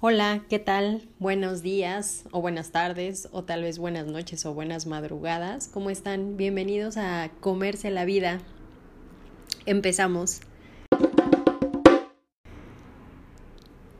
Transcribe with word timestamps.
Hola, 0.00 0.44
¿qué 0.48 0.60
tal? 0.60 1.08
Buenos 1.18 1.62
días 1.62 2.24
o 2.30 2.40
buenas 2.40 2.70
tardes 2.70 3.28
o 3.32 3.42
tal 3.42 3.62
vez 3.62 3.78
buenas 3.78 4.06
noches 4.06 4.46
o 4.46 4.54
buenas 4.54 4.86
madrugadas. 4.86 5.66
¿Cómo 5.66 5.90
están? 5.90 6.36
Bienvenidos 6.36 6.96
a 6.98 7.32
Comerse 7.40 7.90
la 7.90 8.04
Vida. 8.04 8.38
Empezamos. 9.66 10.40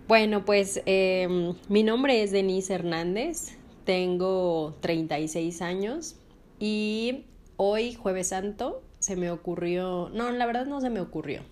Bueno, 0.07 0.45
pues 0.45 0.83
em, 0.87 1.55
mi 1.69 1.83
nombre 1.83 2.23
es 2.23 2.31
Denise 2.31 2.75
Hernández, 2.75 3.57
tengo 3.85 4.77
36 4.83 5.63
años 5.63 6.15
y 6.61 7.25
hoy, 7.57 7.95
jueves 7.95 8.29
santo, 8.29 8.83
se 9.05 9.17
me 9.17 9.31
ocurrió, 9.31 10.11
no, 10.13 10.31
la 10.31 10.47
verdad 10.47 10.67
no 10.67 10.81
se 10.81 10.91
me 10.91 11.01
ocurrió. 11.01 11.43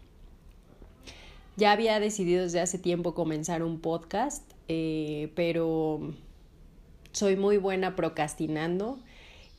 Ya 1.57 1.72
había 1.72 2.00
decidido 2.00 2.43
desde 2.43 2.61
hace 2.61 2.79
tiempo 2.79 3.14
comenzar 3.14 3.63
un 3.63 3.79
podcast, 3.81 4.43
eh, 4.68 5.31
pero 5.35 6.14
soy 7.13 7.36
muy 7.36 7.58
buena 7.58 7.94
procrastinando 7.94 8.99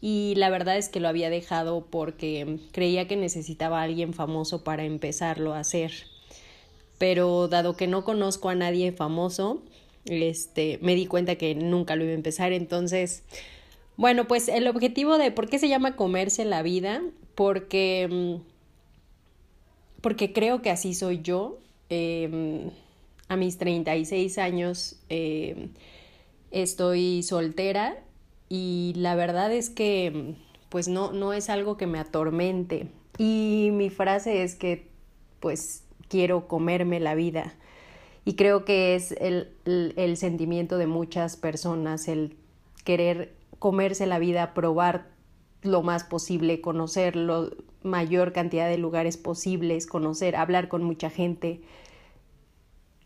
y 0.01 0.33
la 0.37 0.49
verdad 0.49 0.77
es 0.77 0.89
que 0.89 0.99
lo 0.99 1.07
había 1.07 1.29
dejado 1.29 1.85
porque 1.85 2.59
creía 2.71 3.07
que 3.07 3.15
necesitaba 3.15 3.79
a 3.79 3.83
alguien 3.83 4.13
famoso 4.13 4.63
para 4.63 4.85
empezarlo 4.85 5.53
a 5.53 5.59
hacer 5.59 5.91
pero 7.03 7.49
dado 7.49 7.75
que 7.75 7.85
no 7.85 8.05
conozco 8.05 8.47
a 8.47 8.55
nadie 8.55 8.93
famoso, 8.93 9.61
este, 10.05 10.79
me 10.81 10.95
di 10.95 11.05
cuenta 11.05 11.35
que 11.35 11.53
nunca 11.53 11.97
lo 11.97 12.05
iba 12.05 12.13
a 12.13 12.15
empezar, 12.15 12.53
entonces, 12.53 13.23
bueno, 13.97 14.27
pues 14.27 14.47
el 14.47 14.67
objetivo 14.67 15.17
de 15.17 15.31
por 15.31 15.49
qué 15.49 15.59
se 15.59 15.69
llama 15.69 15.95
comerse 15.95 16.45
la 16.45 16.61
vida, 16.61 17.01
porque, 17.35 18.07
mm, 18.09 20.01
porque 20.01 20.33
creo 20.33 20.61
que 20.61 20.69
así 20.69 20.93
soy 20.93 21.21
yo. 21.21 21.59
Em, 21.89 22.71
a 23.27 23.35
mis 23.35 23.57
36 23.57 24.37
años 24.37 24.97
em, 25.09 25.69
estoy 26.51 27.23
soltera 27.23 27.97
y 28.49 28.93
la 28.95 29.15
verdad 29.15 29.51
es 29.51 29.69
que 29.69 30.35
pues 30.69 30.87
no, 30.87 31.11
no 31.11 31.33
es 31.33 31.49
algo 31.49 31.77
que 31.77 31.87
me 31.87 31.99
atormente. 31.99 32.87
Y 33.17 33.69
mi 33.73 33.89
frase 33.89 34.43
es 34.43 34.55
que 34.55 34.87
pues 35.39 35.83
quiero 36.07 36.47
comerme 36.47 36.99
la 36.99 37.15
vida. 37.15 37.53
Y 38.25 38.33
creo 38.33 38.65
que 38.65 38.95
es 38.95 39.11
el, 39.11 39.49
el, 39.65 40.17
sentimiento 40.17 40.77
de 40.77 40.87
muchas 40.87 41.35
personas, 41.35 42.07
el 42.07 42.37
querer 42.85 43.33
comerse 43.63 44.07
la 44.07 44.19
vida, 44.19 44.53
probar 44.53 45.07
lo 45.61 45.83
más 45.83 46.03
posible, 46.03 46.59
conocer 46.59 47.15
la 47.15 47.47
mayor 47.81 48.33
cantidad 48.33 48.67
de 48.67 48.77
lugares 48.77 49.15
posibles, 49.15 49.87
conocer, 49.87 50.35
hablar 50.35 50.67
con 50.67 50.83
mucha 50.83 51.09
gente. 51.09 51.61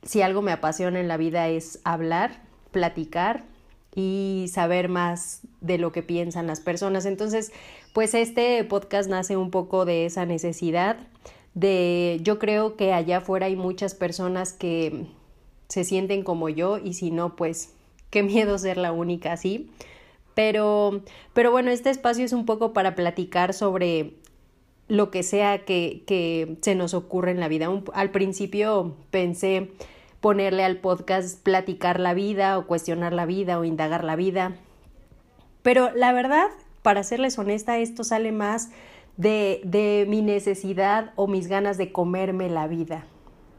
Si 0.01 0.23
algo 0.23 0.41
me 0.41 0.51
apasiona 0.51 0.99
en 0.99 1.07
la 1.07 1.17
vida 1.17 1.47
es 1.47 1.79
hablar, 1.83 2.41
platicar 2.71 3.45
y 3.93 4.47
saber 4.51 4.89
más 4.89 5.41
de 5.61 5.77
lo 5.77 5.91
que 5.91 6.01
piensan 6.01 6.47
las 6.47 6.59
personas. 6.59 7.05
Entonces, 7.05 7.51
pues 7.93 8.15
este 8.15 8.63
podcast 8.63 9.11
nace 9.11 9.37
un 9.37 9.51
poco 9.51 9.85
de 9.85 10.07
esa 10.07 10.25
necesidad 10.25 10.97
de 11.53 12.19
yo 12.23 12.39
creo 12.39 12.75
que 12.77 12.93
allá 12.93 13.17
afuera 13.17 13.45
hay 13.45 13.55
muchas 13.55 13.93
personas 13.93 14.53
que 14.53 15.05
se 15.69 15.83
sienten 15.83 16.23
como 16.23 16.49
yo 16.49 16.79
y 16.79 16.95
si 16.95 17.11
no, 17.11 17.35
pues 17.35 17.75
qué 18.09 18.23
miedo 18.23 18.57
ser 18.57 18.77
la 18.77 18.91
única 18.91 19.33
así. 19.33 19.69
Pero, 20.37 21.01
pero 21.33 21.49
bueno, 21.49 21.71
este 21.71 21.89
espacio 21.89 22.23
es 22.23 22.31
un 22.31 22.45
poco 22.45 22.71
para 22.71 22.93
platicar 22.93 23.55
sobre 23.55 24.13
lo 24.87 25.09
que 25.09 25.23
sea 25.23 25.65
que, 25.65 26.03
que 26.05 26.59
se 26.61 26.75
nos 26.75 26.93
ocurre 26.93 27.31
en 27.31 27.39
la 27.39 27.47
vida. 27.47 27.67
al 27.95 28.11
principio 28.11 28.95
pensé 29.09 29.71
ponerle 30.21 30.63
al 30.63 30.77
podcast 30.77 31.41
platicar 31.41 31.99
la 31.99 32.13
vida 32.13 32.59
o 32.59 32.67
cuestionar 32.67 33.13
la 33.13 33.25
vida 33.25 33.57
o 33.57 33.63
indagar 33.63 34.03
la 34.03 34.15
vida. 34.15 34.53
Pero 35.63 35.89
la 35.95 36.13
verdad, 36.13 36.49
para 36.83 37.01
serles 37.01 37.39
honesta, 37.39 37.79
esto 37.79 38.03
sale 38.03 38.31
más 38.31 38.69
de, 39.15 39.61
de 39.63 40.05
mi 40.07 40.21
necesidad 40.21 41.13
o 41.15 41.25
mis 41.25 41.47
ganas 41.47 41.79
de 41.79 41.91
comerme 41.91 42.47
la 42.47 42.67
vida, 42.67 43.07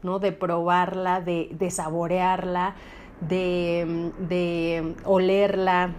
¿no? 0.01 0.19
De 0.19 0.31
probarla, 0.31 1.19
de, 1.19 1.49
de 1.51 1.71
saborearla, 1.71 2.75
de, 3.19 4.13
de 4.17 4.95
olerla, 5.03 5.93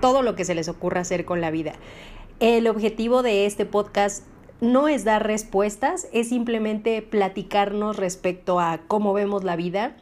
todo 0.00 0.22
lo 0.22 0.34
que 0.34 0.44
se 0.44 0.54
les 0.54 0.68
ocurra 0.68 1.00
hacer 1.00 1.24
con 1.24 1.40
la 1.40 1.50
vida. 1.50 1.72
El 2.40 2.66
objetivo 2.68 3.22
de 3.22 3.46
este 3.46 3.66
podcast 3.66 4.24
no 4.60 4.88
es 4.88 5.04
dar 5.04 5.26
respuestas, 5.26 6.08
es 6.12 6.28
simplemente 6.28 7.02
platicarnos 7.02 7.96
respecto 7.96 8.60
a 8.60 8.80
cómo 8.86 9.12
vemos 9.12 9.44
la 9.44 9.56
vida, 9.56 9.96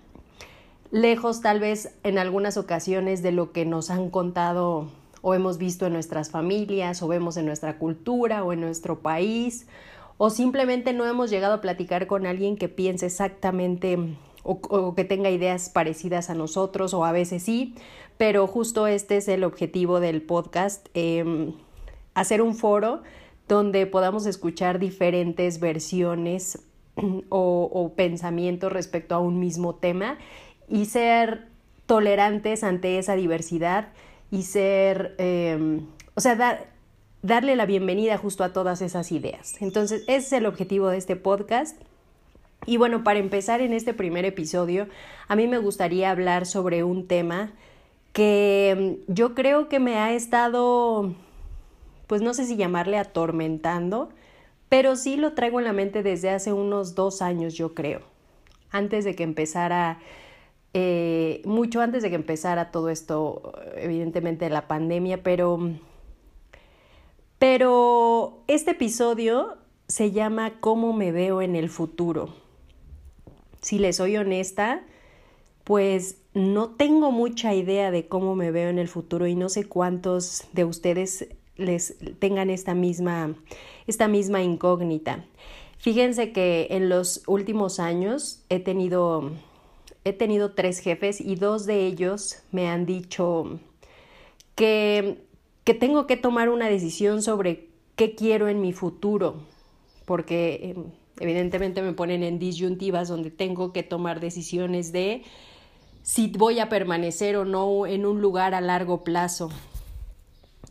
lejos 0.91 1.41
tal 1.41 1.61
vez 1.61 1.95
en 2.03 2.19
algunas 2.19 2.57
ocasiones 2.57 3.23
de 3.23 3.33
lo 3.33 3.53
que 3.53 3.65
nos 3.65 3.91
han 3.91 4.11
contado 4.11 4.89
o 5.21 5.35
hemos 5.35 5.59
visto 5.59 5.87
en 5.87 5.93
nuestras 5.93 6.31
familias, 6.31 7.03
o 7.03 7.09
vemos 7.09 7.37
en 7.37 7.47
nuestra 7.47 7.79
cultura 7.79 8.45
o 8.45 8.53
en 8.53 8.61
nuestro 8.61 9.01
país, 9.01 9.67
o 10.17 10.31
simplemente 10.31 10.93
no 10.93 11.07
hemos 11.07 11.31
llegado 11.31 11.55
a 11.55 11.61
platicar 11.61 12.07
con 12.07 12.27
alguien 12.27 12.57
que 12.57 12.69
piense 12.69 13.07
exactamente 13.07 13.99
o, 14.43 14.95
que 14.95 15.05
tenga 15.05 15.31
ideas 15.31 15.69
parecidas 15.69 16.31
a 16.31 16.35
nosotros, 16.35 16.95
o 16.95 17.05
a 17.05 17.13
veces 17.13 17.43
sí, 17.43 17.75
pero 18.17 18.47
justo 18.47 18.87
este 18.87 19.17
es 19.17 19.29
el 19.29 19.45
objetivo 19.45 20.01
del 20.01 20.23
podcast, 20.23 20.89
em, 20.95 21.55
hacer 22.15 22.43
un 22.43 22.55
foro 22.55 23.03
donde 23.47 23.87
podamos 23.87 24.27
escuchar 24.27 24.79
diferentes 24.79 25.61
versiones 25.61 26.63
o, 27.29 27.93
pensamientos 27.97 28.73
respecto 28.73 29.15
a 29.15 29.19
un 29.19 29.39
mismo 29.39 29.75
tema 29.75 30.19
y 30.69 30.87
ser 30.87 31.49
tolerantes 31.87 32.65
ante 32.65 32.99
esa 32.99 33.15
diversidad 33.15 33.93
y 34.31 34.43
ser, 34.43 35.15
em, 35.19 35.87
o 36.15 36.21
sea, 36.21 36.67
darle 37.23 37.57
la 37.57 37.67
bienvenida 37.67 38.19
justo 38.19 38.45
a 38.45 38.53
todas 38.53 38.83
esas 38.83 39.11
ideas. 39.13 39.61
Entonces, 39.61 40.03
ese 40.03 40.17
es 40.17 40.33
el 40.33 40.47
objetivo 40.47 40.89
de 40.89 40.99
este 40.99 41.17
podcast. 41.17 41.81
Y 42.69 42.77
bueno, 42.77 43.03
para 43.03 43.19
empezar 43.19 43.63
en 43.63 43.73
este 43.73 43.95
primer 43.95 44.27
episodio, 44.27 44.89
a 45.27 45.37
mí 45.37 45.47
me 45.47 45.57
gustaría 45.57 46.11
hablar 46.11 46.45
sobre 46.45 46.85
un 46.85 47.07
tema 47.07 47.51
que 48.13 48.69
em, 48.77 48.97
yo 49.07 49.35
creo 49.35 49.71
que 49.71 49.81
me 49.81 49.97
ha 49.97 50.13
estado, 50.13 51.15
pues 52.07 52.21
no 52.21 52.35
sé 52.35 52.45
si 52.45 52.57
llamarle 52.57 52.99
atormentando, 52.99 54.11
pero 54.69 54.97
sí 54.97 55.17
lo 55.17 55.33
traigo 55.33 55.61
en 55.61 55.65
la 55.65 55.73
mente 55.73 56.03
desde 56.03 56.29
hace 56.29 56.53
unos 56.53 56.95
dos 56.95 57.23
años, 57.23 57.55
yo 57.55 57.73
creo, 57.73 58.03
antes 58.71 59.07
de 59.07 59.17
que 59.17 59.23
empezara 59.23 59.99
eh, 60.75 61.41
mucho 61.47 61.81
antes 61.81 62.03
de 62.03 62.11
que 62.11 62.17
empezara 62.17 62.71
todo 62.71 62.91
esto, 62.91 63.55
evidentemente 63.77 64.51
la 64.51 64.69
pandemia, 64.69 65.23
pero, 65.23 65.71
pero 67.39 68.43
este 68.47 68.73
episodio 68.73 69.57
se 69.87 70.11
llama 70.11 70.61
¿Cómo 70.61 70.93
me 70.93 71.13
veo 71.13 71.41
en 71.41 71.57
el 71.57 71.71
futuro? 71.71 72.47
Si 73.61 73.79
les 73.79 73.97
soy 73.97 74.17
honesta, 74.17 74.83
pues 75.65 76.19
no 76.35 76.71
tengo 76.71 77.11
mucha 77.11 77.55
idea 77.55 77.91
de 77.91 78.07
cómo 78.07 78.35
me 78.35 78.51
veo 78.51 78.69
en 78.69 78.79
el 78.79 78.89
futuro 78.89 79.27
y 79.27 79.35
no 79.35 79.49
sé 79.49 79.65
cuántos 79.65 80.45
de 80.53 80.65
ustedes 80.65 81.29
les 81.57 81.97
tengan 82.19 82.51
esta 82.51 82.75
misma, 82.75 83.35
esta 83.87 84.09
misma 84.09 84.43
incógnita. 84.43 85.25
Fíjense 85.79 86.33
que 86.33 86.69
en 86.71 86.89
los 86.89 87.23
últimos 87.27 87.81
años 87.81 88.43
he 88.49 88.61
tenido 88.61 89.31
he 90.05 90.13
tenido 90.13 90.53
tres 90.53 90.81
jefes 90.81 91.21
y 91.21 91.35
dos 91.35 91.67
de 91.67 91.87
ellos 91.87 92.39
me 92.51 92.69
han 92.69 92.87
dicho 92.87 93.59
que, 94.55 95.19
que 95.65 95.75
tengo 95.75 96.07
que 96.07 96.17
tomar 96.17 96.49
una 96.49 96.69
decisión 96.69 97.23
sobre 97.23 97.69
qué 97.95 98.15
quiero 98.15 98.49
en 98.49 98.61
mi 98.61 98.73
futuro, 98.73 99.43
porque 100.05 100.73
em, 100.75 100.85
evidentemente 101.21 101.83
me 101.83 101.93
ponen 101.93 102.23
en 102.23 102.39
disyuntivas 102.39 103.09
donde 103.09 103.31
tengo 103.31 103.73
que 103.73 103.83
tomar 103.83 104.21
decisiones 104.21 104.93
de 104.93 105.23
si 106.03 106.29
voy 106.29 106.59
a 106.59 106.69
permanecer 106.69 107.37
o 107.37 107.45
no 107.45 107.87
en 107.87 108.07
un 108.07 108.21
lugar 108.21 108.55
a 108.55 108.61
largo 108.61 109.05
plazo. 109.05 109.51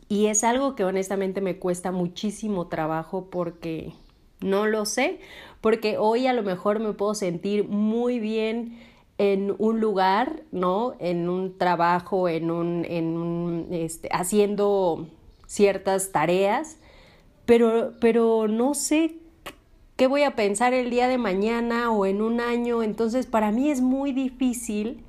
Y 0.10 0.28
es 0.28 0.44
algo 0.44 0.76
que 0.76 0.84
honestamente 0.84 1.42
me 1.42 1.60
cuesta 1.60 1.92
muchísimo 1.92 2.68
trabajo 2.68 3.28
porque 3.30 3.94
no 4.40 4.66
lo 4.66 4.86
sé, 4.86 5.20
porque 5.62 5.98
hoy 5.98 6.28
a 6.28 6.34
lo 6.34 6.44
mejor 6.44 6.80
me 6.80 6.94
puedo 6.94 7.14
sentir 7.14 7.68
muy 7.68 8.20
bien 8.20 8.80
en 9.18 9.56
un 9.58 9.80
lugar, 9.80 10.44
¿no? 10.52 10.94
En 11.00 11.28
un 11.28 11.58
trabajo, 11.58 12.30
en 12.30 12.52
un, 12.52 12.86
en 12.86 13.18
un 13.18 13.68
este, 13.72 14.10
haciendo 14.12 15.08
ciertas 15.46 16.12
tareas, 16.12 16.78
pero, 17.46 17.94
pero 18.00 18.48
no 18.48 18.74
sé 18.74 19.16
qué 19.98 20.08
voy 20.08 20.24
a 20.24 20.36
pensar 20.36 20.74
el 20.74 20.90
día 20.90 21.08
de 21.08 21.18
mañana 21.18 21.92
o 21.92 22.06
en 22.06 22.22
un 22.22 22.40
año. 22.40 22.84
Entonces, 22.84 23.26
para 23.26 23.52
mí 23.52 23.70
es 23.70 23.82
muy 23.82 24.14
difícil 24.14 25.04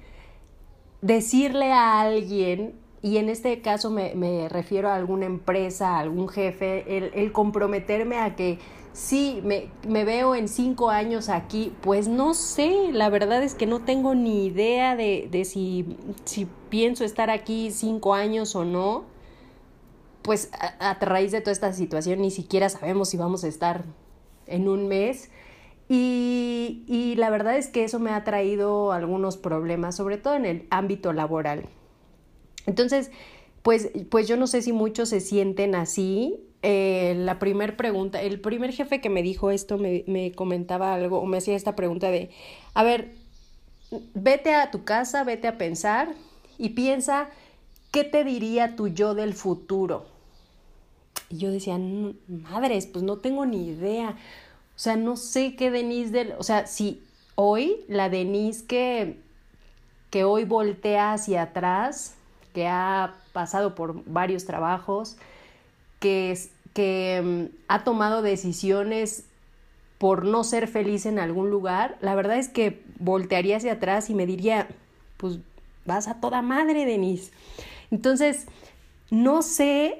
decirle 1.02 1.72
a 1.72 2.00
alguien, 2.00 2.74
y 3.02 3.18
en 3.18 3.28
este 3.28 3.60
caso 3.60 3.90
me, 3.90 4.14
me 4.16 4.48
refiero 4.48 4.88
a 4.88 4.96
alguna 4.96 5.26
empresa, 5.26 5.96
a 5.96 6.00
algún 6.00 6.28
jefe, 6.28 6.96
el, 6.96 7.12
el 7.14 7.30
comprometerme 7.32 8.18
a 8.18 8.34
que 8.34 8.58
sí, 8.92 9.40
me, 9.44 9.68
me, 9.86 10.04
veo 10.04 10.34
en 10.34 10.48
cinco 10.48 10.90
años 10.90 11.28
aquí, 11.28 11.72
pues 11.82 12.08
no 12.08 12.34
sé, 12.34 12.90
la 12.92 13.08
verdad 13.10 13.42
es 13.42 13.54
que 13.54 13.66
no 13.66 13.80
tengo 13.80 14.16
ni 14.16 14.46
idea 14.46 14.96
de, 14.96 15.28
de 15.30 15.44
si, 15.44 15.96
si 16.24 16.48
pienso 16.70 17.04
estar 17.04 17.30
aquí 17.30 17.70
cinco 17.70 18.14
años 18.14 18.56
o 18.56 18.64
no. 18.64 19.04
Pues 20.22 20.50
a, 20.52 20.90
a 20.90 20.94
raíz 20.94 21.30
de 21.30 21.40
toda 21.40 21.52
esta 21.52 21.72
situación 21.72 22.20
ni 22.20 22.30
siquiera 22.30 22.68
sabemos 22.68 23.08
si 23.10 23.16
vamos 23.16 23.44
a 23.44 23.48
estar 23.48 23.84
en 24.48 24.68
un 24.68 24.88
mes. 24.88 25.30
Y, 25.88 26.84
y, 26.86 27.14
la 27.16 27.30
verdad 27.30 27.56
es 27.56 27.68
que 27.68 27.84
eso 27.84 27.98
me 27.98 28.10
ha 28.10 28.22
traído 28.22 28.92
algunos 28.92 29.38
problemas, 29.38 29.96
sobre 29.96 30.18
todo 30.18 30.34
en 30.34 30.44
el 30.44 30.66
ámbito 30.70 31.14
laboral. 31.14 31.64
Entonces, 32.66 33.10
pues, 33.62 33.90
pues 34.10 34.28
yo 34.28 34.36
no 34.36 34.46
sé 34.46 34.60
si 34.60 34.72
muchos 34.72 35.08
se 35.08 35.20
sienten 35.20 35.74
así. 35.74 36.44
Eh, 36.62 37.14
la 37.16 37.38
primera 37.38 37.76
pregunta, 37.76 38.20
el 38.20 38.40
primer 38.40 38.72
jefe 38.72 39.00
que 39.00 39.08
me 39.08 39.22
dijo 39.22 39.50
esto 39.50 39.78
me, 39.78 40.04
me 40.06 40.32
comentaba 40.32 40.92
algo 40.92 41.20
o 41.20 41.26
me 41.26 41.38
hacía 41.38 41.56
esta 41.56 41.76
pregunta 41.76 42.10
de, 42.10 42.30
a 42.74 42.82
ver, 42.82 43.12
vete 44.14 44.54
a 44.54 44.70
tu 44.70 44.84
casa, 44.84 45.24
vete 45.24 45.48
a 45.48 45.56
pensar 45.56 46.12
y 46.58 46.70
piensa 46.70 47.30
qué 47.90 48.04
te 48.04 48.24
diría 48.24 48.76
tu 48.76 48.88
yo 48.88 49.14
del 49.14 49.34
futuro. 49.34 50.06
Y 51.28 51.38
yo 51.38 51.50
decía, 51.50 51.78
madres, 52.28 52.86
pues 52.86 53.04
no 53.04 53.18
tengo 53.18 53.46
ni 53.46 53.68
idea. 53.68 54.10
O 54.10 54.78
sea, 54.78 54.96
no 54.96 55.16
sé 55.16 55.56
qué 55.56 55.70
Denise 55.70 56.10
del... 56.10 56.34
O 56.38 56.42
sea, 56.42 56.66
si 56.66 57.02
hoy 57.34 57.84
la 57.88 58.08
Denise 58.08 58.66
que, 58.66 59.20
que 60.10 60.24
hoy 60.24 60.44
voltea 60.44 61.12
hacia 61.12 61.42
atrás, 61.42 62.14
que 62.54 62.66
ha 62.66 63.14
pasado 63.32 63.74
por 63.74 64.04
varios 64.04 64.44
trabajos, 64.44 65.16
que, 66.00 66.38
que 66.74 67.20
mm, 67.50 67.56
ha 67.68 67.84
tomado 67.84 68.22
decisiones 68.22 69.24
por 69.98 70.24
no 70.24 70.44
ser 70.44 70.68
feliz 70.68 71.06
en 71.06 71.18
algún 71.18 71.50
lugar, 71.50 71.98
la 72.00 72.14
verdad 72.14 72.38
es 72.38 72.48
que 72.48 72.82
voltearía 72.98 73.56
hacia 73.56 73.74
atrás 73.74 74.10
y 74.10 74.14
me 74.14 74.26
diría, 74.26 74.68
pues 75.16 75.38
vas 75.84 76.06
a 76.06 76.20
toda 76.20 76.40
madre, 76.40 76.84
Denise. 76.84 77.32
Entonces, 77.90 78.46
no 79.10 79.42
sé, 79.42 79.98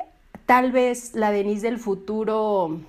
tal 0.48 0.72
vez 0.72 1.14
la 1.14 1.30
Denise 1.30 1.66
del 1.66 1.78
futuro 1.78 2.80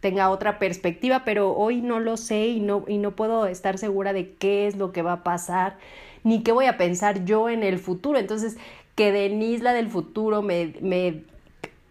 tenga 0.00 0.30
otra 0.30 0.58
perspectiva, 0.58 1.22
pero 1.22 1.54
hoy 1.54 1.82
no 1.82 2.00
lo 2.00 2.16
sé 2.16 2.46
y 2.46 2.60
no, 2.60 2.86
y 2.88 2.96
no 2.96 3.14
puedo 3.14 3.44
estar 3.46 3.76
segura 3.76 4.14
de 4.14 4.32
qué 4.36 4.66
es 4.66 4.74
lo 4.74 4.90
que 4.90 5.02
va 5.02 5.12
a 5.12 5.22
pasar, 5.22 5.76
ni 6.24 6.42
qué 6.42 6.52
voy 6.52 6.64
a 6.64 6.78
pensar 6.78 7.26
yo 7.26 7.50
en 7.50 7.62
el 7.62 7.78
futuro. 7.78 8.18
Entonces, 8.18 8.56
que 8.94 9.12
Denise, 9.12 9.62
la 9.62 9.74
del 9.74 9.90
futuro, 9.90 10.40
me, 10.40 10.72
me 10.80 11.24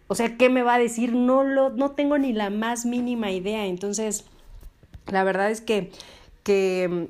o 0.08 0.16
sea, 0.16 0.36
¿qué 0.36 0.50
me 0.50 0.64
va 0.64 0.74
a 0.74 0.78
decir? 0.80 1.12
No, 1.12 1.44
lo, 1.44 1.70
no 1.70 1.92
tengo 1.92 2.18
ni 2.18 2.32
la 2.32 2.50
más 2.50 2.86
mínima 2.86 3.30
idea. 3.30 3.66
Entonces, 3.66 4.24
la 5.06 5.22
verdad 5.22 5.48
es 5.52 5.60
que, 5.60 5.92
que 6.42 7.08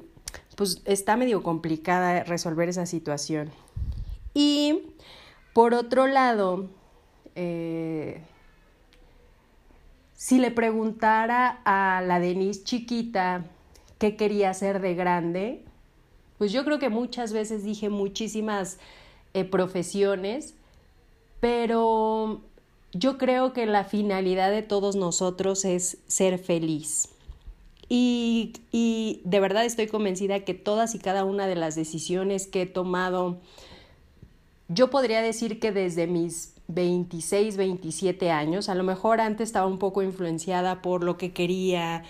pues 0.57 0.83
está 0.85 1.17
medio 1.17 1.43
complicada 1.43 2.23
resolver 2.25 2.69
esa 2.69 2.85
situación. 2.85 3.51
Y 4.35 4.83
por 5.55 5.73
otro 5.73 6.07
lado, 6.07 6.69
eh, 7.37 8.21
si 10.17 10.39
le 10.39 10.51
preguntara 10.51 11.61
a 11.65 12.01
la 12.01 12.19
Denise 12.19 12.65
chiquita 12.65 13.45
qué 13.99 14.17
quería 14.17 14.53
ser 14.55 14.81
de 14.81 14.95
grande, 14.95 15.63
pues 16.39 16.53
yo 16.53 16.65
creo 16.65 16.79
que 16.79 16.89
muchas 16.89 17.33
veces 17.33 17.63
dije 17.63 17.91
muchísimas 17.91 18.79
eh, 19.35 19.45
profesiones, 19.45 20.55
pero 21.41 22.41
yo 22.93 23.19
creo 23.19 23.53
que 23.53 23.67
la 23.67 23.85
finalidad 23.85 24.51
de 24.51 24.63
todos 24.63 24.97
nosotros 24.97 25.65
es 25.65 25.99
ser 26.07 26.39
feliz. 26.39 27.11
Y, 27.89 28.55
y, 28.73 29.21
de 29.25 29.39
verdad 29.39 29.65
estoy 29.65 29.87
convencida 29.87 30.41
que 30.41 30.55
todas 30.55 30.95
y 30.97 30.99
cada 30.99 31.25
una 31.25 31.47
de 31.47 31.55
las 31.55 31.77
decisiones 31.77 32.49
que 32.49 32.63
he 32.63 32.67
tomado, 32.67 33.37
yo 34.69 34.91
podría 34.91 35.23
decir 35.23 35.61
que 35.61 35.71
desde 35.71 36.09
mis 36.09 36.56
26, 36.69 37.57
27 37.57 38.31
años. 38.31 38.69
A 38.69 38.75
lo 38.75 38.85
mejor 38.85 39.21
antes 39.21 39.49
estaba 39.49 39.67
un 39.67 39.79
poco 39.79 40.03
influenciada 40.03 40.83
por 40.83 41.05
lo 41.05 41.17
que 41.17 41.33
quería, 41.33 42.05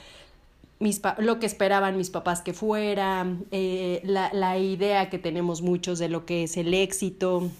mis 0.78 1.00
lo 1.18 1.38
que 1.38 1.46
esperaban 1.46 1.96
mis 1.96 2.10
papás 2.10 2.40
que 2.40 2.52
fuera, 2.52 3.26
eh, 3.50 4.00
la, 4.04 4.32
la 4.32 4.58
idea 4.58 5.10
que 5.10 5.18
tenemos 5.18 5.62
muchos 5.62 5.98
de 5.98 6.08
lo 6.08 6.24
que 6.24 6.44
es 6.44 6.56
el 6.56 6.74
éxito. 6.74 7.50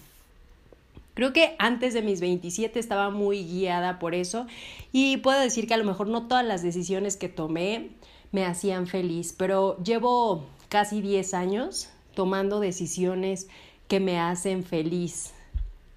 Creo 1.13 1.33
que 1.33 1.55
antes 1.57 1.93
de 1.93 2.03
mis 2.03 2.21
27 2.21 2.79
estaba 2.79 3.09
muy 3.09 3.43
guiada 3.43 3.97
por 3.97 4.13
eso 4.13 4.45
y 4.91 5.17
puedo 5.17 5.39
decir 5.39 5.67
que 5.67 5.73
a 5.73 5.77
lo 5.77 5.83
mejor 5.83 6.07
no 6.07 6.27
todas 6.27 6.45
las 6.45 6.61
decisiones 6.61 7.17
que 7.17 7.27
tomé 7.27 7.89
me 8.31 8.45
hacían 8.45 8.85
feliz, 8.85 9.33
pero 9.35 9.81
llevo 9.83 10.45
casi 10.69 11.01
10 11.01 11.33
años 11.33 11.89
tomando 12.13 12.59
decisiones 12.59 13.47
que 13.87 13.99
me 13.99 14.19
hacen 14.19 14.63
feliz 14.63 15.33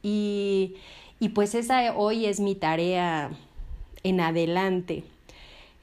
y, 0.02 0.74
y 1.18 1.30
pues 1.30 1.54
esa 1.54 1.96
hoy 1.96 2.26
es 2.26 2.40
mi 2.40 2.54
tarea 2.54 3.30
en 4.02 4.20
adelante. 4.20 5.04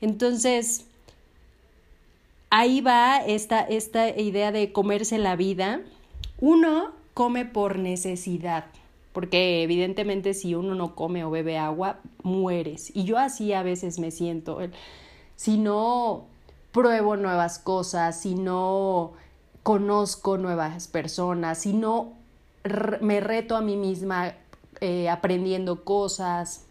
Entonces, 0.02 0.86
ahí 2.50 2.82
va 2.82 3.18
esta, 3.18 3.62
esta 3.62 4.10
idea 4.10 4.52
de 4.52 4.72
comerse 4.72 5.18
la 5.18 5.36
vida. 5.36 5.82
Uno 6.40 6.92
come 7.14 7.46
por 7.46 7.80
necesidad, 7.80 8.66
porque 9.14 9.64
evidentemente 9.64 10.34
si 10.34 10.56
uno 10.56 10.76
no 10.76 10.96
come 10.96 11.24
o 11.24 11.32
bebe 11.32 11.58
agua, 11.58 12.00
mueres. 12.24 12.92
Y 12.96 13.06
yo 13.06 13.18
así 13.18 13.54
a 13.54 13.64
veces 13.64 14.00
me 14.00 14.12
siento. 14.12 14.60
Si 15.36 15.58
no 15.58 16.26
pruebo 16.72 17.16
nuevas 17.16 17.58
cosas, 17.60 18.20
si 18.20 18.36
no 18.36 19.14
conozco 19.64 20.38
nuevas 20.38 20.88
personas, 20.88 21.60
si 21.60 21.74
no 21.74 22.14
me 23.02 23.20
reto 23.20 23.56
a 23.56 23.62
mí 23.62 23.76
misma 23.76 24.34
eh, 24.82 25.10
aprendiendo 25.10 25.84
cosas, 25.84 26.66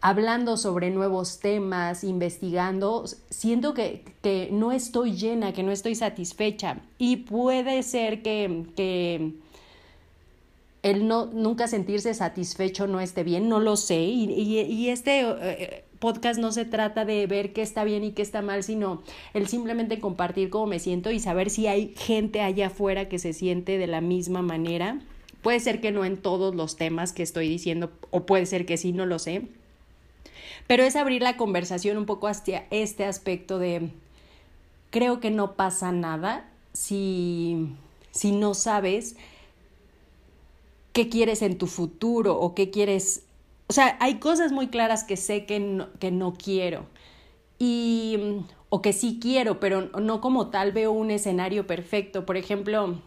hablando 0.00 0.56
sobre 0.56 0.90
nuevos 0.90 1.40
temas, 1.40 2.04
investigando, 2.04 3.04
siento 3.28 3.74
que, 3.74 4.04
que, 4.22 4.48
no 4.50 4.72
estoy 4.72 5.14
llena, 5.16 5.52
que 5.52 5.62
no 5.62 5.72
estoy 5.72 5.94
satisfecha. 5.94 6.80
Y 6.98 7.16
puede 7.16 7.82
ser 7.82 8.22
que, 8.22 8.66
que 8.76 9.34
el 10.82 11.06
no, 11.06 11.26
nunca 11.26 11.68
sentirse 11.68 12.14
satisfecho 12.14 12.86
no 12.86 13.00
esté 13.00 13.24
bien, 13.24 13.48
no 13.48 13.60
lo 13.60 13.76
sé. 13.76 14.00
Y, 14.00 14.30
y, 14.30 14.60
y 14.60 14.88
este 14.88 15.20
eh, 15.20 15.84
podcast 16.00 16.40
no 16.40 16.50
se 16.50 16.64
trata 16.64 17.04
de 17.04 17.26
ver 17.26 17.52
qué 17.52 17.62
está 17.62 17.84
bien 17.84 18.02
y 18.02 18.12
qué 18.12 18.22
está 18.22 18.42
mal, 18.42 18.64
sino 18.64 19.02
el 19.34 19.46
simplemente 19.46 20.00
compartir 20.00 20.50
cómo 20.50 20.66
me 20.66 20.80
siento 20.80 21.10
y 21.10 21.20
saber 21.20 21.50
si 21.50 21.66
hay 21.66 21.94
gente 21.96 22.40
allá 22.40 22.68
afuera 22.68 23.08
que 23.08 23.18
se 23.18 23.32
siente 23.32 23.78
de 23.78 23.86
la 23.86 24.00
misma 24.00 24.42
manera. 24.42 25.00
Puede 25.42 25.60
ser 25.60 25.80
que 25.80 25.92
no 25.92 26.04
en 26.04 26.16
todos 26.16 26.54
los 26.54 26.76
temas 26.76 27.12
que 27.12 27.22
estoy 27.22 27.48
diciendo, 27.48 27.92
o 28.10 28.26
puede 28.26 28.46
ser 28.46 28.66
que 28.66 28.76
sí, 28.76 28.92
no 28.92 29.06
lo 29.06 29.18
sé. 29.18 29.42
Pero 30.66 30.82
es 30.82 30.96
abrir 30.96 31.22
la 31.22 31.36
conversación 31.36 31.96
un 31.96 32.06
poco 32.06 32.28
hacia 32.28 32.66
este 32.70 33.04
aspecto 33.04 33.58
de, 33.58 33.90
creo 34.90 35.20
que 35.20 35.30
no 35.30 35.54
pasa 35.54 35.92
nada 35.92 36.48
si, 36.72 37.68
si 38.10 38.32
no 38.32 38.54
sabes 38.54 39.16
qué 40.92 41.08
quieres 41.08 41.42
en 41.42 41.58
tu 41.58 41.66
futuro 41.66 42.38
o 42.38 42.54
qué 42.54 42.70
quieres. 42.70 43.24
O 43.70 43.72
sea, 43.72 43.96
hay 44.00 44.16
cosas 44.16 44.50
muy 44.50 44.66
claras 44.66 45.04
que 45.04 45.16
sé 45.16 45.46
que 45.46 45.60
no, 45.60 45.86
que 46.00 46.10
no 46.10 46.34
quiero. 46.34 46.86
Y, 47.56 48.18
o 48.68 48.82
que 48.82 48.92
sí 48.92 49.20
quiero, 49.22 49.60
pero 49.60 49.82
no 50.00 50.20
como 50.20 50.48
tal 50.48 50.72
veo 50.72 50.90
un 50.90 51.12
escenario 51.12 51.68
perfecto. 51.68 52.26
Por 52.26 52.36
ejemplo, 52.36 52.98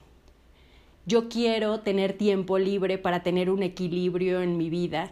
yo 1.06 1.28
quiero 1.28 1.82
tener 1.82 2.14
tiempo 2.14 2.60
libre 2.60 2.98
para 2.98 3.24
tener 3.24 3.50
un 3.50 3.62
equilibrio 3.62 4.42
en 4.42 4.56
mi 4.56 4.70
vida. 4.70 5.12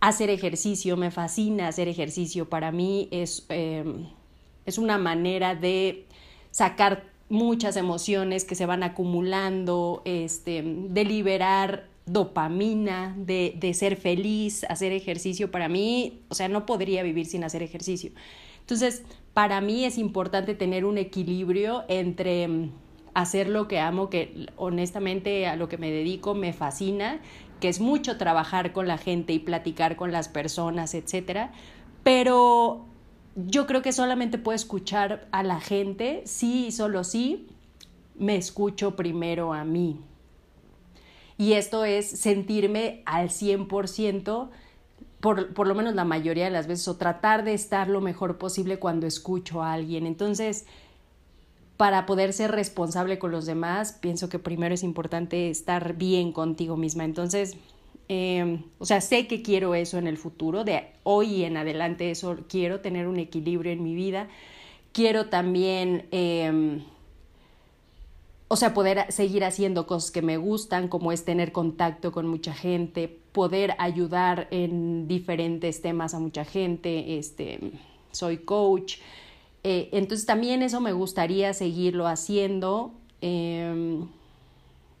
Hacer 0.00 0.28
ejercicio, 0.28 0.98
me 0.98 1.10
fascina 1.10 1.68
hacer 1.68 1.88
ejercicio. 1.88 2.50
Para 2.50 2.70
mí 2.70 3.08
es, 3.10 3.46
em, 3.48 4.08
es 4.66 4.76
una 4.76 4.98
manera 4.98 5.54
de 5.54 6.04
sacar 6.50 7.04
muchas 7.30 7.78
emociones 7.78 8.44
que 8.44 8.54
se 8.54 8.66
van 8.66 8.82
acumulando, 8.82 10.02
este, 10.04 10.62
de 10.62 11.04
liberar 11.06 11.93
dopamina, 12.06 13.14
de, 13.16 13.54
de 13.58 13.74
ser 13.74 13.96
feliz, 13.96 14.64
hacer 14.68 14.92
ejercicio. 14.92 15.50
Para 15.50 15.68
mí, 15.68 16.22
o 16.28 16.34
sea, 16.34 16.48
no 16.48 16.66
podría 16.66 17.02
vivir 17.02 17.26
sin 17.26 17.44
hacer 17.44 17.62
ejercicio. 17.62 18.12
Entonces, 18.60 19.02
para 19.32 19.60
mí 19.60 19.84
es 19.84 19.98
importante 19.98 20.54
tener 20.54 20.84
un 20.84 20.98
equilibrio 20.98 21.84
entre 21.88 22.70
hacer 23.14 23.48
lo 23.48 23.68
que 23.68 23.78
amo, 23.78 24.10
que 24.10 24.46
honestamente 24.56 25.46
a 25.46 25.56
lo 25.56 25.68
que 25.68 25.78
me 25.78 25.90
dedico 25.90 26.34
me 26.34 26.52
fascina, 26.52 27.20
que 27.60 27.68
es 27.68 27.80
mucho 27.80 28.18
trabajar 28.18 28.72
con 28.72 28.88
la 28.88 28.98
gente 28.98 29.32
y 29.32 29.38
platicar 29.38 29.96
con 29.96 30.12
las 30.12 30.28
personas, 30.28 30.94
etcétera, 30.94 31.52
pero 32.02 32.86
yo 33.36 33.66
creo 33.66 33.82
que 33.82 33.92
solamente 33.92 34.38
puedo 34.38 34.56
escuchar 34.56 35.26
a 35.32 35.42
la 35.42 35.60
gente 35.60 36.22
sí 36.26 36.66
y 36.66 36.72
solo 36.72 37.04
sí 37.04 37.46
me 38.16 38.36
escucho 38.36 38.96
primero 38.96 39.52
a 39.52 39.64
mí. 39.64 40.00
Y 41.36 41.54
esto 41.54 41.84
es 41.84 42.08
sentirme 42.08 43.02
al 43.06 43.28
100% 43.28 44.50
por, 45.20 45.54
por, 45.54 45.66
lo 45.66 45.74
menos 45.74 45.94
la 45.94 46.04
mayoría 46.04 46.44
de 46.44 46.50
las 46.50 46.66
veces, 46.66 46.86
o 46.86 46.96
tratar 46.96 47.44
de 47.44 47.54
estar 47.54 47.88
lo 47.88 48.00
mejor 48.00 48.36
posible 48.36 48.78
cuando 48.78 49.06
escucho 49.06 49.62
a 49.62 49.72
alguien. 49.72 50.06
Entonces, 50.06 50.66
para 51.76 52.06
poder 52.06 52.32
ser 52.32 52.52
responsable 52.52 53.18
con 53.18 53.32
los 53.32 53.46
demás, 53.46 53.94
pienso 54.00 54.28
que 54.28 54.38
primero 54.38 54.74
es 54.74 54.82
importante 54.82 55.50
estar 55.50 55.94
bien 55.94 56.32
contigo 56.32 56.76
misma. 56.76 57.04
Entonces, 57.04 57.56
eh, 58.08 58.60
o 58.78 58.84
sea, 58.84 59.00
sé 59.00 59.26
que 59.26 59.42
quiero 59.42 59.74
eso 59.74 59.98
en 59.98 60.06
el 60.06 60.18
futuro, 60.18 60.64
de 60.64 60.86
hoy 61.02 61.44
en 61.44 61.56
adelante 61.56 62.10
eso 62.10 62.36
quiero, 62.48 62.80
tener 62.80 63.08
un 63.08 63.18
equilibrio 63.18 63.72
en 63.72 63.82
mi 63.82 63.94
vida. 63.94 64.28
Quiero 64.92 65.26
también, 65.26 66.06
eh, 66.12 66.82
o 68.48 68.56
sea, 68.56 68.74
poder 68.74 69.10
seguir 69.10 69.44
haciendo 69.44 69.86
cosas 69.86 70.10
que 70.10 70.22
me 70.22 70.36
gustan, 70.36 70.88
como 70.88 71.12
es 71.12 71.24
tener 71.24 71.52
contacto 71.52 72.12
con 72.12 72.26
mucha 72.26 72.52
gente, 72.54 73.08
poder 73.32 73.74
ayudar 73.78 74.48
en 74.50 75.08
diferentes 75.08 75.82
temas 75.82 76.14
a 76.14 76.18
mucha 76.18 76.44
gente, 76.44 77.18
este, 77.18 77.72
soy 78.12 78.38
coach, 78.38 78.98
eh, 79.64 79.88
entonces 79.92 80.26
también 80.26 80.62
eso 80.62 80.80
me 80.80 80.92
gustaría 80.92 81.54
seguirlo 81.54 82.06
haciendo. 82.06 82.92
Em, 83.22 84.06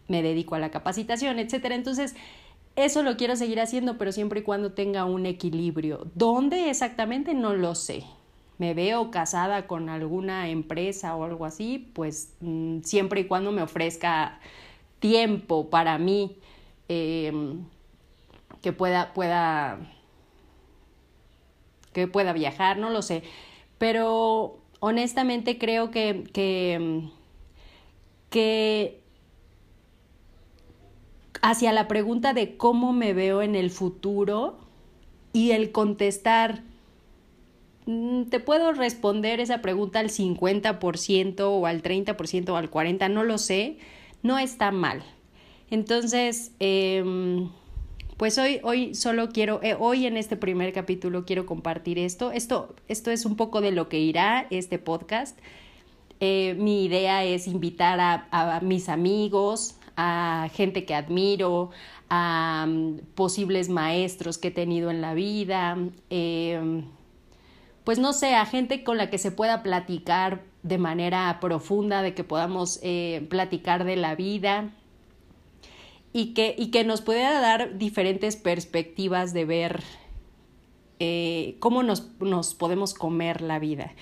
me 0.08 0.22
dedico 0.22 0.54
a 0.54 0.58
la 0.58 0.70
capacitación, 0.70 1.38
etcétera. 1.38 1.74
Entonces, 1.74 2.14
eso 2.74 3.02
lo 3.02 3.16
quiero 3.16 3.36
seguir 3.36 3.60
haciendo, 3.60 3.98
pero 3.98 4.10
siempre 4.10 4.40
y 4.40 4.42
cuando 4.42 4.72
tenga 4.72 5.04
un 5.04 5.26
equilibrio. 5.26 6.06
¿Dónde 6.14 6.70
exactamente? 6.70 7.34
No 7.34 7.54
lo 7.54 7.74
sé. 7.74 8.04
Me 8.58 8.74
veo 8.74 9.10
casada 9.10 9.66
con 9.66 9.88
alguna 9.88 10.48
empresa 10.48 11.16
o 11.16 11.24
algo 11.24 11.44
así, 11.44 11.90
pues 11.94 12.34
mm, 12.40 12.80
siempre 12.82 13.22
y 13.22 13.24
cuando 13.26 13.52
me 13.52 13.62
ofrezca 13.62 14.38
tiempo 15.00 15.70
para 15.70 15.98
mí 15.98 16.38
em, 16.88 17.64
que 18.62 18.72
pueda, 18.72 19.12
pueda, 19.12 19.78
que 21.92 22.06
pueda 22.06 22.32
viajar, 22.32 22.78
no 22.78 22.90
lo 22.90 23.02
sé. 23.02 23.22
Pero 23.78 24.58
honestamente 24.80 25.58
creo 25.58 25.90
que, 25.90 26.24
que, 26.32 27.10
que 28.30 29.04
hacia 31.42 31.72
la 31.72 31.88
pregunta 31.88 32.32
de 32.32 32.56
cómo 32.56 32.94
me 32.94 33.12
veo 33.12 33.42
en 33.42 33.54
el 33.54 33.70
futuro 33.70 34.58
y 35.34 35.50
el 35.50 35.72
contestar, 35.72 36.62
te 37.84 38.40
puedo 38.40 38.72
responder 38.72 39.40
esa 39.40 39.60
pregunta 39.60 40.00
al 40.00 40.10
50% 40.10 41.40
o 41.40 41.66
al 41.66 41.82
30% 41.82 42.48
o 42.48 42.56
al 42.56 42.70
40%, 42.70 43.10
no 43.10 43.24
lo 43.24 43.38
sé, 43.38 43.76
no 44.22 44.38
está 44.38 44.70
mal. 44.70 45.02
Entonces, 45.70 46.52
eh, 46.60 47.48
pues 48.16 48.38
hoy, 48.38 48.60
hoy 48.62 48.94
solo 48.94 49.30
quiero, 49.30 49.60
eh, 49.62 49.76
hoy 49.78 50.06
en 50.06 50.16
este 50.16 50.36
primer 50.36 50.72
capítulo 50.72 51.24
quiero 51.24 51.46
compartir 51.46 51.98
esto. 51.98 52.30
Esto, 52.30 52.74
esto 52.88 53.10
es 53.10 53.26
un 53.26 53.36
poco 53.36 53.60
de 53.60 53.72
lo 53.72 53.88
que 53.88 53.98
irá 53.98 54.46
este 54.50 54.78
podcast. 54.78 55.38
Eh, 56.20 56.54
mi 56.58 56.84
idea 56.84 57.24
es 57.24 57.48
invitar 57.48 57.98
a, 58.00 58.28
a, 58.30 58.60
mis 58.60 58.88
amigos, 58.88 59.76
a 59.96 60.48
gente 60.54 60.84
que 60.84 60.94
admiro, 60.94 61.70
a 62.08 62.66
um, 62.68 62.98
posibles 63.16 63.68
maestros 63.68 64.38
que 64.38 64.48
he 64.48 64.52
tenido 64.52 64.90
en 64.90 65.00
la 65.00 65.14
vida, 65.14 65.76
eh, 66.10 66.82
pues 67.84 67.98
no 67.98 68.12
sé, 68.12 68.34
a 68.34 68.46
gente 68.46 68.82
con 68.82 68.96
la 68.96 69.10
que 69.10 69.18
se 69.18 69.30
pueda 69.30 69.62
platicar 69.62 70.42
de 70.62 70.78
manera 70.78 71.38
profunda, 71.40 72.02
de 72.02 72.14
que 72.14 72.24
podamos 72.24 72.80
platicar 73.28 73.84
de 73.84 73.96
la 73.96 74.14
vida, 74.14 74.72
y 76.14 76.26
que, 76.26 76.54
y 76.56 76.68
que 76.68 76.84
nos 76.84 77.02
pueda 77.02 77.40
dar 77.40 77.76
diferentes 77.76 78.36
perspectivas 78.36 79.34
de 79.34 79.44
ver 79.44 79.82
eh, 81.00 81.56
cómo 81.58 81.82
nos, 81.82 82.08
nos, 82.20 82.54
podemos 82.54 82.94
comer 82.94 83.42
la 83.42 83.58
vida. 83.58 83.92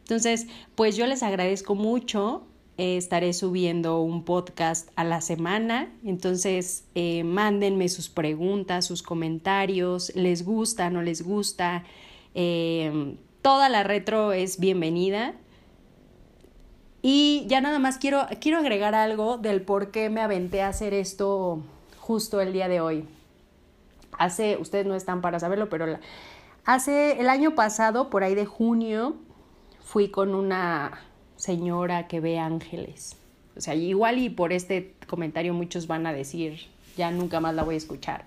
Entonces, 0.00 0.48
pues 0.74 0.96
yo 0.96 1.06
les 1.06 1.22
agradezco 1.22 1.76
mucho. 1.76 2.42
Eh, 2.76 2.96
estaré 2.96 3.32
subiendo 3.32 4.00
un 4.00 4.24
podcast 4.24 4.90
a 4.96 5.04
la 5.04 5.20
semana. 5.20 5.92
Entonces, 6.04 6.86
eh, 6.96 7.22
mándenme 7.22 7.88
sus 7.88 8.08
preguntas, 8.08 8.84
sus 8.84 9.04
comentarios. 9.04 10.12
¿Les 10.16 10.44
gusta, 10.44 10.90
no 10.90 11.02
les 11.02 11.22
gusta? 11.22 11.84
Toda 13.42 13.68
la 13.68 13.82
retro 13.82 14.32
es 14.32 14.58
bienvenida. 14.58 15.34
Y 17.02 17.46
ya 17.48 17.60
nada 17.60 17.78
más 17.78 17.98
quiero, 17.98 18.26
quiero 18.40 18.58
agregar 18.58 18.94
algo 18.94 19.38
del 19.38 19.62
por 19.62 19.90
qué 19.90 20.10
me 20.10 20.20
aventé 20.20 20.62
a 20.62 20.68
hacer 20.68 20.92
esto 20.92 21.62
justo 21.98 22.40
el 22.40 22.52
día 22.52 22.68
de 22.68 22.80
hoy. 22.80 23.04
Hace, 24.18 24.58
ustedes 24.58 24.86
no 24.86 24.94
están 24.94 25.22
para 25.22 25.40
saberlo, 25.40 25.70
pero 25.70 25.98
hace 26.66 27.18
el 27.20 27.30
año 27.30 27.54
pasado, 27.54 28.10
por 28.10 28.22
ahí 28.22 28.34
de 28.34 28.44
junio, 28.44 29.16
fui 29.80 30.10
con 30.10 30.34
una 30.34 31.00
señora 31.36 32.06
que 32.06 32.20
ve 32.20 32.38
ángeles. 32.38 33.16
O 33.56 33.62
sea, 33.62 33.74
igual 33.74 34.18
y 34.18 34.28
por 34.28 34.52
este 34.52 34.94
comentario 35.06 35.54
muchos 35.54 35.86
van 35.86 36.06
a 36.06 36.12
decir, 36.12 36.66
ya 36.98 37.10
nunca 37.10 37.40
más 37.40 37.54
la 37.54 37.62
voy 37.62 37.76
a 37.76 37.78
escuchar. 37.78 38.26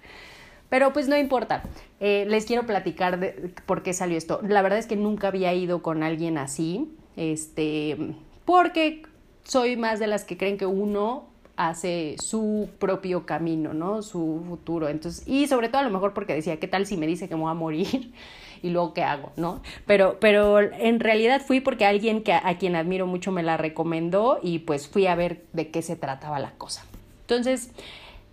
Pero 0.70 0.94
pues 0.94 1.08
no 1.08 1.18
importa. 1.18 1.64
Eh, 2.00 2.26
les 2.28 2.46
quiero 2.46 2.66
platicar 2.66 3.20
de 3.20 3.54
por 3.66 3.84
qué 3.84 3.94
salió 3.94 4.18
esto. 4.18 4.40
La 4.44 4.62
verdad 4.62 4.80
es 4.80 4.88
que 4.88 4.96
nunca 4.96 5.28
había 5.28 5.54
ido 5.54 5.82
con 5.82 6.04
alguien 6.04 6.38
así. 6.38 6.92
Este, 7.16 8.16
porque 8.46 9.04
soy 9.44 9.78
más 9.78 10.00
de 10.00 10.08
las 10.08 10.24
que 10.24 10.38
creen 10.38 10.58
que 10.58 10.66
uno 10.66 11.26
hace 11.56 12.16
su 12.20 12.70
propio 12.80 13.26
camino, 13.26 13.74
¿no? 13.74 14.02
Su 14.02 14.44
futuro. 14.48 14.90
Entonces, 14.90 15.28
y 15.28 15.48
sobre 15.48 15.70
todo 15.70 15.82
a 15.82 15.84
lo 15.84 15.92
mejor 15.92 16.14
porque 16.14 16.34
decía, 16.34 16.60
¿qué 16.60 16.68
tal 16.68 16.86
si 16.86 16.98
me 16.98 17.08
dice 17.08 17.28
que 17.28 17.36
me 17.36 17.42
voy 17.42 17.52
a 17.52 17.56
morir? 17.56 18.14
y 18.64 18.70
luego 18.70 18.94
qué 18.94 19.04
hago, 19.04 19.32
¿no? 19.36 19.62
Pero, 19.86 20.18
pero 20.20 20.60
en 20.60 21.00
realidad 21.00 21.42
fui 21.46 21.60
porque 21.60 21.86
alguien 21.86 22.24
que 22.24 22.34
a 22.34 22.58
quien 22.58 22.76
admiro 22.76 23.06
mucho 23.06 23.32
me 23.32 23.44
la 23.44 23.58
recomendó 23.58 24.40
y 24.42 24.60
pues 24.60 24.88
fui 24.88 25.06
a 25.06 25.16
ver 25.16 25.44
de 25.54 25.70
qué 25.70 25.82
se 25.82 25.96
trataba 25.96 26.40
la 26.40 26.52
cosa. 26.52 26.84
Entonces, 27.22 27.72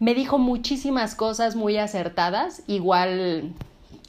me 0.00 0.14
dijo 0.14 0.38
muchísimas 0.38 1.14
cosas 1.14 1.54
muy 1.56 1.76
acertadas, 1.76 2.62
igual 2.66 3.52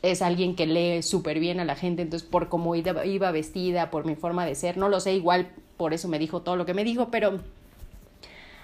es 0.02 0.22
alguien 0.22 0.56
que 0.56 0.66
lee 0.66 1.04
súper 1.04 1.40
bien 1.40 1.60
a 1.60 1.66
la 1.66 1.76
gente, 1.76 2.02
entonces 2.02 2.28
por 2.28 2.48
cómo 2.48 2.76
iba 2.76 3.32
vestida, 3.32 3.92
por 3.92 4.06
mi 4.06 4.16
forma 4.16 4.46
de 4.46 4.56
ser, 4.56 4.78
no 4.78 4.88
lo 4.90 5.02
sé, 5.02 5.14
igual 5.14 5.52
por 5.76 5.94
eso 5.94 6.08
me 6.08 6.18
dijo 6.18 6.42
todo 6.42 6.56
lo 6.56 6.66
que 6.66 6.74
me 6.74 6.86
dijo, 6.86 7.10
pero 7.12 7.42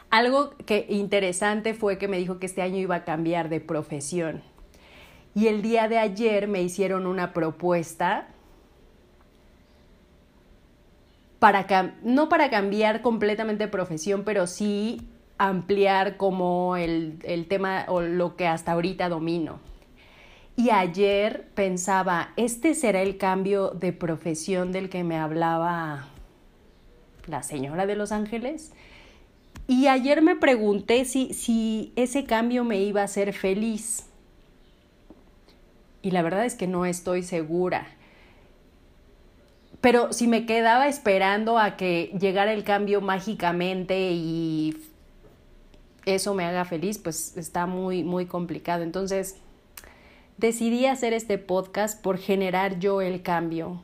algo 0.10 0.51
que 0.65 0.88
interesante 0.89 1.74
fue 1.74 1.98
que 1.98 2.07
me 2.07 2.17
dijo 2.17 2.39
que 2.39 2.46
este 2.46 2.62
año 2.62 2.77
iba 2.77 2.96
a 2.96 3.03
cambiar 3.03 3.50
de 3.50 3.60
profesión. 3.60 4.41
Y 5.36 5.48
el 5.48 5.62
día 5.62 5.89
de 5.89 6.00
ayer 6.00 6.48
me 6.48 6.63
hicieron 6.63 7.05
una 7.05 7.34
propuesta 7.34 8.29
para 11.39 11.67
no 12.03 12.29
para 12.29 12.50
cambiar 12.50 13.01
completamente 13.01 13.65
de 13.65 13.69
profesión, 13.69 14.24
pero 14.24 14.48
sí 14.48 15.07
ampliar 15.38 16.17
como 16.17 16.75
el, 16.77 17.20
el 17.24 17.48
tema 17.48 17.86
o 17.88 18.01
lo 18.01 18.36
que 18.36 18.48
hasta 18.48 18.72
ahorita 18.72 19.10
domino. 19.10 19.60
Y 20.56 20.72
ayer 20.72 21.48
pensaba, 21.53 22.34
¿este 22.36 22.74
será 22.74 23.01
el 23.01 23.17
cambio 23.17 23.70
de 23.70 23.94
profesión 23.94 24.72
del 24.72 24.89
que 24.89 25.03
me 25.03 25.17
hablaba 25.17 26.08
la 27.27 27.44
señora 27.44 27.86
de 27.86 27.96
Los 27.96 28.12
Ángeles. 28.12 28.72
Y 29.67 29.88
ayer 29.88 30.22
me 30.22 30.36
pregunté 30.36 31.06
si, 31.06 31.34
si 31.34 31.91
ese 31.96 32.25
cambio 32.25 32.63
me 32.63 32.82
iba 32.82 33.01
a 33.01 33.06
hacer 33.06 33.34
feliz. 33.34 34.08
Y 36.01 36.12
la 36.12 36.22
verdad 36.22 36.46
es 36.46 36.56
que 36.56 36.67
no 36.67 36.86
estoy 36.86 37.24
segura. 37.24 37.88
Pero 39.82 40.13
si 40.13 40.27
me 40.27 40.46
quedaba 40.46 40.88
esperando 40.88 41.60
a 41.60 41.75
que 41.75 42.12
llegara 42.20 42.53
el 42.53 42.63
cambio 42.63 43.01
mágicamente 43.01 44.12
y 44.12 44.75
eso 46.08 46.34
me 46.34 46.46
haga 46.46 46.66
feliz, 46.66 46.98
pues 46.98 47.38
está 47.38 47.66
muy, 47.66 48.04
muy 48.04 48.26
complicado. 48.26 48.84
Entonces, 48.84 49.36
decidí 50.38 50.86
hacer 50.86 51.14
este 51.14 51.38
podcast 51.38 52.02
por 52.02 52.18
generar 52.18 52.80
yo 52.80 53.02
el 53.02 53.22
cambio, 53.22 53.82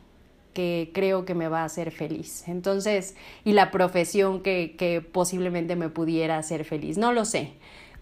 que 0.54 0.92
creo 0.94 1.26
que 1.26 1.36
me 1.36 1.48
va 1.48 1.62
a 1.62 1.66
hacer 1.66 1.92
feliz. 1.92 2.48
Entonces, 2.48 3.16
y 3.44 3.52
la 3.52 3.72
profesión 3.72 4.42
que, 4.42 4.76
que 4.78 5.02
posiblemente 5.02 5.76
me 5.76 5.90
pudiera 5.90 6.38
hacer 6.38 6.66
feliz. 6.66 6.98
No 6.98 7.14
lo 7.14 7.26
sé. 7.26 7.54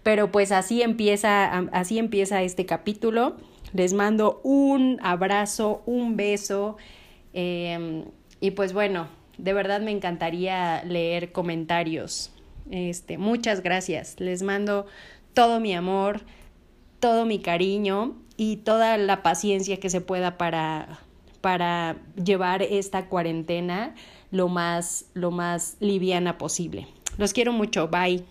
Pero 0.02 0.32
pues 0.32 0.52
así 0.52 0.82
empieza, 0.82 1.58
así 1.72 1.98
empieza 1.98 2.42
este 2.42 2.66
capítulo. 2.66 3.36
Les 3.72 3.94
mando 3.94 4.40
un 4.42 4.98
abrazo, 5.02 5.82
un 5.86 6.16
beso. 6.16 6.76
Em, 7.32 8.04
y 8.40 8.50
pues 8.52 8.72
bueno, 8.72 9.08
de 9.38 9.52
verdad 9.52 9.80
me 9.80 9.92
encantaría 9.92 10.82
leer 10.84 11.32
comentarios. 11.32 12.31
Este, 12.70 13.18
muchas 13.18 13.62
gracias. 13.62 14.16
Les 14.18 14.42
mando 14.42 14.86
todo 15.34 15.60
mi 15.60 15.74
amor, 15.74 16.20
todo 17.00 17.26
mi 17.26 17.38
cariño 17.40 18.16
y 18.36 18.56
toda 18.56 18.96
la 18.96 19.22
paciencia 19.22 19.78
que 19.78 19.90
se 19.90 20.00
pueda 20.00 20.38
para, 20.38 21.00
para 21.40 21.96
llevar 22.22 22.62
esta 22.62 23.06
cuarentena 23.06 23.94
lo 24.30 24.48
más, 24.48 25.06
lo 25.14 25.30
más 25.30 25.76
liviana 25.80 26.38
posible. 26.38 26.86
Los 27.18 27.32
quiero 27.32 27.52
mucho. 27.52 27.88
Bye. 27.88 28.24